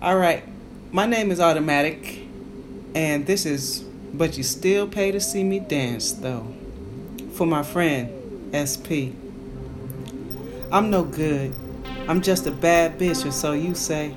All 0.00 0.16
right, 0.16 0.44
my 0.92 1.06
name 1.06 1.32
is 1.32 1.40
Audamatik, 1.40 2.24
and 2.94 3.26
this 3.26 3.44
is 3.44 3.80
But 4.14 4.36
You 4.36 4.44
Still 4.44 4.86
Pay 4.86 5.10
to 5.10 5.18
See 5.18 5.42
Me 5.42 5.58
Dance, 5.58 6.12
though. 6.12 6.54
For 7.32 7.48
my 7.48 7.64
friend, 7.64 8.54
SP. 8.54 9.10
I'm 10.70 10.88
no 10.90 11.02
good. 11.02 11.52
I'm 12.06 12.22
just 12.22 12.46
a 12.46 12.52
bad 12.52 12.96
bitch, 12.96 13.26
or 13.26 13.32
so 13.32 13.54
you 13.54 13.74
say. 13.74 14.14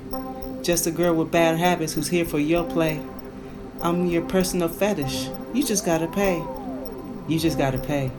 Just 0.61 0.85
a 0.85 0.91
girl 0.91 1.15
with 1.15 1.31
bad 1.31 1.57
habits 1.57 1.93
who's 1.93 2.09
here 2.09 2.25
for 2.25 2.37
your 2.37 2.63
play. 2.63 3.01
I'm 3.81 4.05
your 4.05 4.21
personal 4.25 4.69
fetish. 4.69 5.29
You 5.51 5.63
just 5.63 5.83
gotta 5.83 6.05
pay. 6.05 6.43
You 7.27 7.39
just 7.39 7.57
gotta 7.57 7.79
pay. 7.79 8.11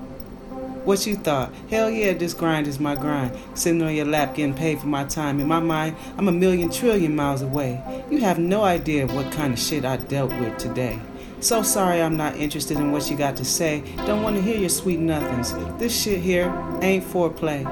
What 0.85 1.07
you 1.07 1.15
thought? 1.15 1.55
Hell 1.71 1.91
yeah, 1.91 2.13
this 2.13 2.35
grind 2.35 2.67
is 2.67 2.81
my 2.81 2.97
grind. 2.97 3.39
Sitting 3.55 3.81
on 3.83 3.95
your 3.95 4.05
lap 4.05 4.35
getting 4.35 4.53
paid 4.53 4.81
for 4.81 4.89
my 4.89 5.05
time. 5.05 5.39
In 5.39 5.47
my 5.47 5.61
mind, 5.61 5.95
I'm 6.19 6.27
a 6.27 6.33
million 6.33 6.71
trillion 6.71 7.15
miles 7.15 7.41
away. 7.41 7.81
You 8.11 8.19
have 8.19 8.41
no 8.41 8.65
idea 8.65 9.07
what 9.07 9.31
kind 9.31 9.53
of 9.53 9.61
shit 9.61 9.85
I 9.85 9.99
dealt 9.99 10.33
with 10.41 10.59
today. 10.59 10.99
So 11.39 11.63
sorry 11.63 12.03
I'm 12.03 12.17
not 12.17 12.35
interested 12.35 12.79
in 12.79 12.91
what 12.91 13.09
you 13.09 13.17
got 13.17 13.37
to 13.37 13.45
say. 13.45 13.85
Don't 14.07 14.25
want 14.25 14.35
to 14.35 14.43
hear 14.43 14.57
your 14.57 14.69
sweet 14.69 14.99
nothings. 14.99 15.53
This 15.79 15.97
shit 15.97 16.21
here 16.21 16.53
ain't 16.83 17.05
foreplay. 17.05 17.65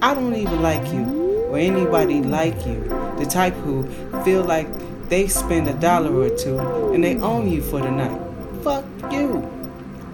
I 0.00 0.14
don't 0.14 0.34
even 0.34 0.62
like 0.62 0.90
you 0.94 1.46
or 1.50 1.58
anybody 1.58 2.22
like 2.22 2.66
you. 2.66 2.82
The 3.18 3.26
type 3.28 3.52
who 3.52 3.86
feel 4.24 4.44
like 4.44 4.66
they 5.10 5.28
spend 5.28 5.68
a 5.68 5.74
dollar 5.74 6.14
or 6.14 6.34
two 6.34 6.58
and 6.94 7.04
they 7.04 7.18
own 7.18 7.50
you 7.50 7.60
for 7.60 7.80
the 7.80 7.90
night. 7.90 8.18
Fuck 8.64 8.86
you. 9.12 9.46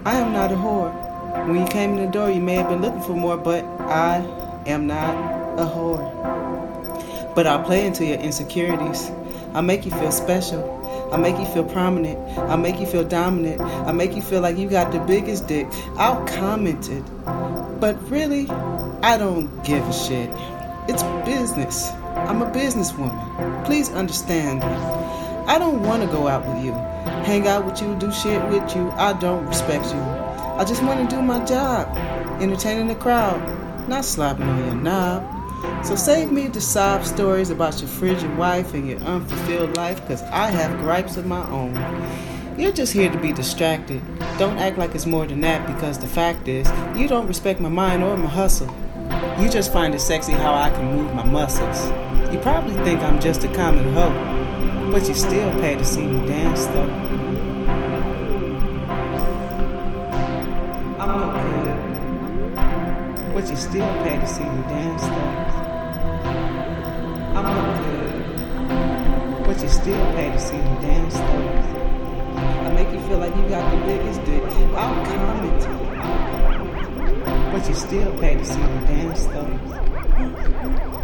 I 0.03 0.15
am 0.15 0.33
not 0.33 0.51
a 0.51 0.55
whore. 0.55 1.06
When 1.47 1.61
you 1.61 1.67
came 1.67 1.97
in 1.97 2.05
the 2.05 2.11
door, 2.11 2.29
you 2.29 2.41
may 2.41 2.55
have 2.55 2.67
been 2.67 2.81
looking 2.81 3.01
for 3.01 3.13
more, 3.13 3.37
but 3.37 3.63
I 3.79 4.17
am 4.65 4.85
not 4.85 5.15
a 5.57 5.63
whore. 5.63 6.03
But 7.35 7.47
I'll 7.47 7.63
play 7.63 7.87
into 7.87 8.05
your 8.05 8.17
insecurities. 8.17 9.09
I'll 9.53 9.61
make 9.61 9.85
you 9.85 9.91
feel 9.91 10.11
special. 10.11 11.09
I'll 11.09 11.19
make 11.19 11.39
you 11.39 11.45
feel 11.45 11.63
prominent. 11.63 12.19
I'll 12.37 12.57
make 12.57 12.81
you 12.81 12.85
feel 12.85 13.05
dominant. 13.05 13.61
I'll 13.61 13.93
make 13.93 14.13
you 14.13 14.21
feel 14.21 14.41
like 14.41 14.57
you 14.57 14.69
got 14.69 14.91
the 14.91 14.99
biggest 14.99 15.47
dick. 15.47 15.67
I'll 15.95 16.25
comment 16.27 16.89
it. 16.89 17.05
But 17.79 17.95
really, 18.09 18.49
I 19.01 19.17
don't 19.17 19.63
give 19.63 19.87
a 19.87 19.93
shit. 19.93 20.29
It's 20.89 21.03
business. 21.25 21.91
I'm 22.27 22.41
a 22.41 22.51
businesswoman. 22.51 23.65
Please 23.65 23.89
understand 23.91 24.59
me. 24.59 24.67
I 25.47 25.57
don't 25.59 25.81
want 25.83 26.03
to 26.03 26.09
go 26.09 26.27
out 26.27 26.45
with 26.45 26.65
you, 26.65 26.73
hang 26.73 27.47
out 27.47 27.63
with 27.63 27.81
you, 27.81 27.95
do 27.95 28.11
shit 28.11 28.43
with 28.49 28.75
you. 28.75 28.91
I 28.91 29.13
don't 29.13 29.45
respect 29.45 29.85
you. 29.85 30.26
I 30.57 30.65
just 30.65 30.81
want 30.81 31.07
to 31.07 31.15
do 31.15 31.21
my 31.21 31.45
job, 31.45 31.87
entertaining 32.41 32.87
the 32.87 32.95
crowd, 32.95 33.39
not 33.87 34.03
slopping 34.03 34.49
on 34.49 34.65
your 34.65 34.73
knob. 34.73 35.85
So 35.85 35.95
save 35.95 36.31
me 36.31 36.47
the 36.47 36.59
sob 36.59 37.05
stories 37.05 37.51
about 37.51 37.79
your 37.79 37.87
frigid 37.87 38.35
wife 38.37 38.73
and 38.73 38.89
your 38.89 38.97
unfulfilled 39.01 39.77
life, 39.77 40.01
because 40.01 40.23
I 40.23 40.49
have 40.49 40.79
gripes 40.79 41.15
of 41.15 41.27
my 41.27 41.47
own. 41.51 41.75
You're 42.57 42.71
just 42.71 42.91
here 42.91 43.11
to 43.11 43.19
be 43.19 43.31
distracted. 43.31 44.01
Don't 44.39 44.57
act 44.57 44.79
like 44.79 44.95
it's 44.95 45.05
more 45.05 45.27
than 45.27 45.41
that, 45.41 45.67
because 45.67 45.99
the 45.99 46.07
fact 46.07 46.47
is, 46.47 46.67
you 46.95 47.07
don't 47.07 47.27
respect 47.27 47.59
my 47.59 47.69
mind 47.69 48.03
or 48.03 48.17
my 48.17 48.27
hustle. 48.27 48.75
You 49.39 49.49
just 49.49 49.71
find 49.71 49.93
it 49.93 50.01
sexy 50.01 50.31
how 50.31 50.55
I 50.55 50.71
can 50.71 50.85
move 50.95 51.13
my 51.13 51.23
muscles. 51.23 51.85
You 52.33 52.39
probably 52.39 52.73
think 52.83 53.01
I'm 53.01 53.19
just 53.19 53.43
a 53.43 53.47
common 53.53 53.93
hoe, 53.93 54.91
but 54.91 55.07
you 55.07 55.13
still 55.13 55.51
pay 55.61 55.75
to 55.75 55.85
see 55.85 56.07
me 56.07 56.27
dance 56.27 56.65
though. 56.65 57.26
Good, 61.07 62.53
but 63.33 63.49
you 63.49 63.55
still 63.55 63.87
pay 64.03 64.17
to 64.19 64.27
see 64.27 64.43
me 64.43 64.61
dance 64.63 65.03
though. 65.03 65.33
I'm 67.33 67.47
good, 67.81 69.45
but 69.45 69.61
you 69.63 69.69
still 69.69 70.05
pay 70.15 70.31
to 70.31 70.37
see 70.37 70.57
me 70.57 70.75
dance 70.81 71.15
though. 71.15 71.49
I 72.35 72.73
make 72.73 72.91
you 72.91 72.99
feel 73.07 73.19
like 73.19 73.33
you 73.37 73.47
got 73.47 73.71
the 73.71 73.77
biggest 73.85 74.25
dick. 74.25 74.43
I'll 74.75 75.05
comment, 75.05 75.61
but 77.53 77.69
you 77.69 77.73
still 77.73 78.11
pay 78.19 78.35
to 78.35 78.43
see 78.43 78.59
me 78.59 78.87
dance 78.87 79.25
though. 79.27 80.96